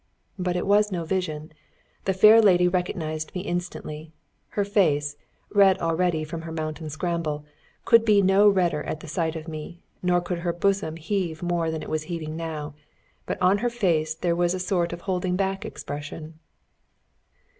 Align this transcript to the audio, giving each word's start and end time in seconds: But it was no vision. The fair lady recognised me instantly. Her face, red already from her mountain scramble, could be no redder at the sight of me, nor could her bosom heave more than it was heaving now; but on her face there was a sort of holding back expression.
But 0.39 0.55
it 0.55 0.65
was 0.65 0.91
no 0.91 1.05
vision. 1.05 1.53
The 2.05 2.13
fair 2.15 2.41
lady 2.41 2.67
recognised 2.67 3.35
me 3.35 3.41
instantly. 3.41 4.11
Her 4.57 4.65
face, 4.65 5.15
red 5.51 5.77
already 5.77 6.23
from 6.23 6.41
her 6.41 6.51
mountain 6.51 6.89
scramble, 6.89 7.45
could 7.85 8.03
be 8.03 8.23
no 8.23 8.49
redder 8.49 8.81
at 8.81 9.01
the 9.01 9.07
sight 9.07 9.35
of 9.35 9.47
me, 9.47 9.83
nor 10.01 10.19
could 10.19 10.39
her 10.39 10.53
bosom 10.53 10.95
heave 10.97 11.43
more 11.43 11.69
than 11.69 11.83
it 11.83 11.89
was 11.89 12.05
heaving 12.09 12.35
now; 12.35 12.73
but 13.27 13.39
on 13.43 13.59
her 13.59 13.69
face 13.69 14.15
there 14.15 14.35
was 14.35 14.55
a 14.55 14.59
sort 14.59 14.91
of 14.91 15.01
holding 15.01 15.35
back 15.35 15.65
expression. 15.65 16.39